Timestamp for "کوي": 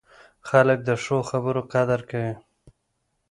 2.09-2.33